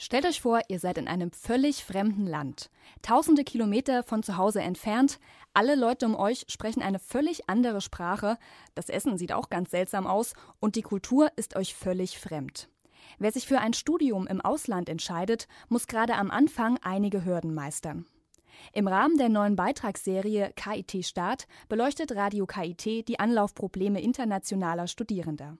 [0.00, 2.70] Stellt euch vor, ihr seid in einem völlig fremden Land.
[3.02, 5.18] Tausende Kilometer von zu Hause entfernt.
[5.54, 8.38] Alle Leute um euch sprechen eine völlig andere Sprache.
[8.76, 10.34] Das Essen sieht auch ganz seltsam aus.
[10.60, 12.68] Und die Kultur ist euch völlig fremd.
[13.18, 18.06] Wer sich für ein Studium im Ausland entscheidet, muss gerade am Anfang einige Hürden meistern.
[18.72, 25.58] Im Rahmen der neuen Beitragsserie KIT Start beleuchtet Radio KIT die Anlaufprobleme internationaler Studierender.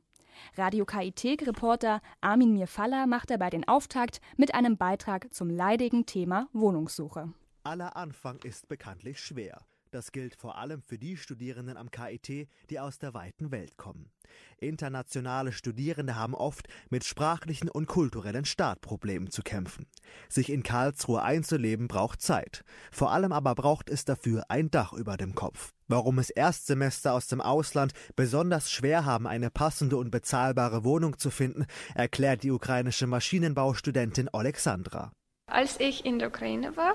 [0.57, 7.33] Radio KIT-Reporter Armin Mirfalla macht dabei den Auftakt mit einem Beitrag zum leidigen Thema Wohnungssuche.
[7.65, 9.61] Aller Anfang ist bekanntlich schwer.
[9.91, 14.11] Das gilt vor allem für die Studierenden am KIT, die aus der weiten Welt kommen.
[14.59, 19.87] Internationale Studierende haben oft mit sprachlichen und kulturellen Startproblemen zu kämpfen.
[20.29, 22.65] Sich in Karlsruhe einzuleben braucht Zeit.
[22.91, 25.73] Vor allem aber braucht es dafür ein Dach über dem Kopf.
[25.87, 31.31] Warum es Erstsemester aus dem Ausland besonders schwer haben, eine passende und bezahlbare Wohnung zu
[31.31, 35.13] finden, erklärt die ukrainische Maschinenbaustudentin Alexandra.
[35.47, 36.95] Als ich in der Ukraine war,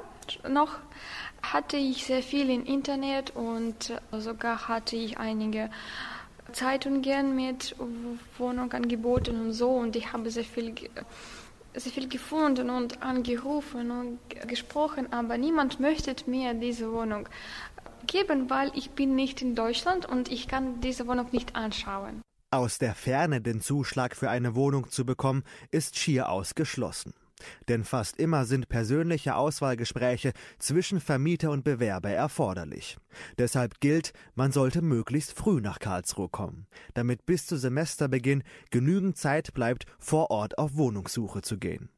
[0.50, 0.80] noch
[1.42, 5.70] hatte ich sehr viel im Internet und sogar hatte ich einige
[6.52, 7.75] Zeitungen mit
[8.38, 10.73] Wohnungsangeboten und so und ich habe sehr viel,
[11.73, 17.28] sehr viel gefunden und angerufen und gesprochen, aber niemand möchte mir diese Wohnung
[18.08, 22.22] geben, weil ich bin nicht in Deutschland und ich kann diese Wohnung nicht anschauen.
[22.52, 27.14] Aus der Ferne den Zuschlag für eine Wohnung zu bekommen, ist schier ausgeschlossen.
[27.67, 32.98] Denn fast immer sind persönliche Auswahlgespräche zwischen Vermieter und Bewerber erforderlich.
[33.38, 39.54] Deshalb gilt, man sollte möglichst früh nach Karlsruhe kommen, damit bis zu Semesterbeginn genügend Zeit
[39.54, 41.89] bleibt, vor Ort auf Wohnungssuche zu gehen.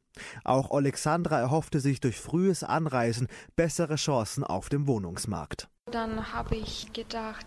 [0.44, 5.68] Auch Alexandra erhoffte sich durch frühes Anreisen bessere Chancen auf dem Wohnungsmarkt.
[5.90, 7.46] Dann habe ich gedacht,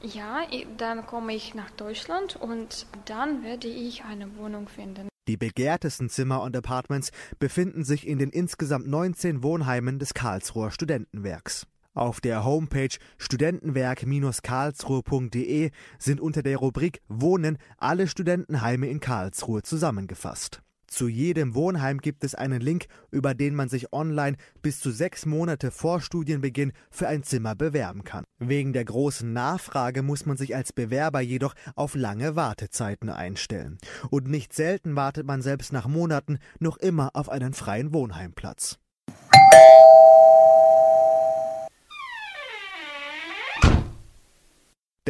[0.00, 0.42] ja,
[0.78, 5.09] dann komme ich nach Deutschland und dann werde ich eine Wohnung finden.
[5.28, 11.66] Die begehrtesten Zimmer und Apartments befinden sich in den insgesamt 19 Wohnheimen des Karlsruher Studentenwerks.
[11.92, 20.62] Auf der Homepage studentenwerk-karlsruhe.de sind unter der Rubrik Wohnen alle Studentenheime in Karlsruhe zusammengefasst.
[20.90, 25.24] Zu jedem Wohnheim gibt es einen Link, über den man sich online bis zu sechs
[25.24, 28.24] Monate vor Studienbeginn für ein Zimmer bewerben kann.
[28.40, 33.78] Wegen der großen Nachfrage muss man sich als Bewerber jedoch auf lange Wartezeiten einstellen.
[34.10, 38.80] Und nicht selten wartet man selbst nach Monaten noch immer auf einen freien Wohnheimplatz.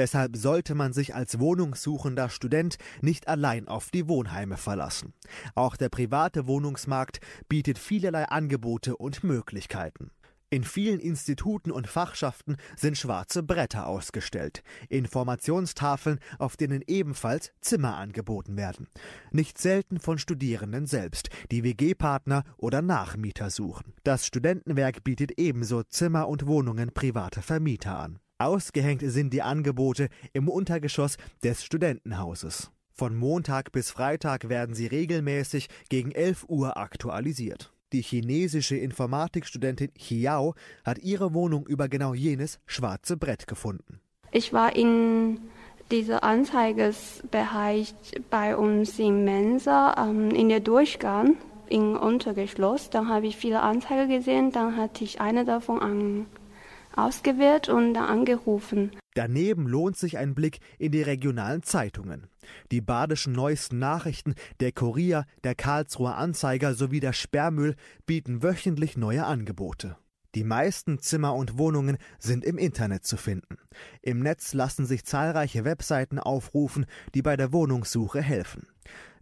[0.01, 5.13] Deshalb sollte man sich als wohnungssuchender Student nicht allein auf die Wohnheime verlassen.
[5.55, 10.11] Auch der private Wohnungsmarkt bietet vielerlei Angebote und Möglichkeiten.
[10.49, 18.57] In vielen Instituten und Fachschaften sind schwarze Bretter ausgestellt, Informationstafeln, auf denen ebenfalls Zimmer angeboten
[18.57, 18.89] werden.
[19.33, 23.93] Nicht selten von Studierenden selbst, die WG-Partner oder Nachmieter suchen.
[24.03, 28.19] Das Studentenwerk bietet ebenso Zimmer und Wohnungen privater Vermieter an.
[28.41, 32.71] Ausgehängt sind die Angebote im Untergeschoss des Studentenhauses.
[32.91, 37.71] Von Montag bis Freitag werden sie regelmäßig gegen 11 Uhr aktualisiert.
[37.93, 44.01] Die chinesische Informatikstudentin Hiao hat ihre Wohnung über genau jenes schwarze Brett gefunden.
[44.33, 45.39] Ich war in
[45.91, 47.95] dieser Anzeigesbereich
[48.31, 51.37] bei uns in Mensa ähm, in der Durchgang
[51.69, 52.89] im Untergeschloss.
[52.89, 56.27] Dann habe ich viele Anzeigen gesehen, dann hatte ich eine davon an
[56.95, 58.93] ausgewählt und angerufen.
[59.15, 62.29] Daneben lohnt sich ein Blick in die regionalen Zeitungen.
[62.71, 67.75] Die badischen neuesten Nachrichten, der Kurier, der Karlsruher Anzeiger sowie der Sperrmüll
[68.07, 69.97] bieten wöchentlich neue Angebote.
[70.37, 73.59] Die meisten Zimmer und Wohnungen sind im Internet zu finden.
[74.01, 78.69] Im Netz lassen sich zahlreiche Webseiten aufrufen, die bei der Wohnungssuche helfen.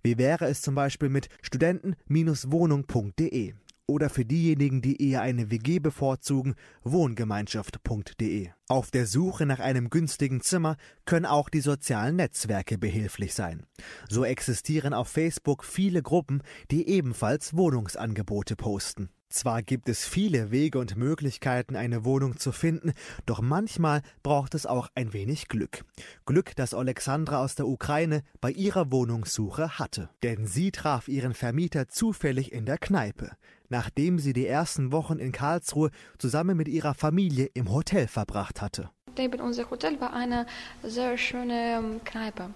[0.03, 3.55] Wie wäre es zum Beispiel mit studenten-wohnung.de?
[3.89, 6.55] Oder für diejenigen, die eher eine WG bevorzugen,
[6.85, 8.51] wohngemeinschaft.de.
[8.69, 10.77] Auf der Suche nach einem günstigen Zimmer
[11.07, 13.65] können auch die sozialen Netzwerke behilflich sein.
[14.09, 19.09] So existieren auf Facebook viele Gruppen, die ebenfalls Wohnungsangebote posten.
[19.31, 22.93] Zwar gibt es viele Wege und Möglichkeiten, eine Wohnung zu finden,
[23.27, 25.85] doch manchmal braucht es auch ein wenig Glück.
[26.25, 30.09] Glück, das Alexandra aus der Ukraine bei ihrer Wohnungssuche hatte.
[30.23, 33.33] Denn sie traf ihren Vermieter zufällig in der Kneipe,
[33.69, 38.91] nachdem sie die ersten Wochen in Karlsruhe zusammen mit ihrer Familie im Hotel verbracht hatte.
[39.17, 40.47] Neben unser Hotel war eine
[40.83, 42.51] sehr schöne ähm, Kneipe.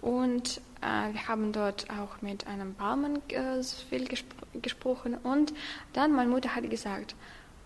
[0.00, 5.16] Und äh, wir haben dort auch mit einem Barmann äh, viel gespr gesprochen.
[5.16, 5.52] Und
[5.94, 7.16] dann meine Mutter hat gesagt,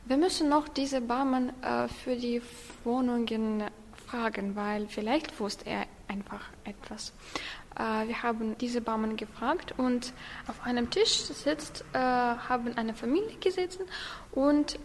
[0.06, 2.40] wir müssen noch diese Barmann äh, für die
[2.84, 3.64] Wohnungen
[4.06, 7.12] fragen, weil vielleicht wusste er einfach etwas.
[7.76, 10.12] Äh, wir haben diese Baumann gefragt und
[10.46, 13.86] auf einem Tisch sitzt, äh, haben eine Familie gesessen
[14.32, 14.78] und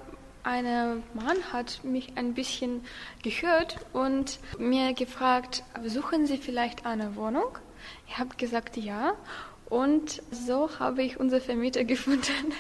[0.44, 2.84] ein Mann hat mich ein bisschen
[3.24, 7.58] gehört und mir gefragt, suchen Sie vielleicht eine Wohnung?
[8.08, 9.14] Ich habe gesagt ja
[9.70, 12.54] und so habe ich unsere Vermieter gefunden.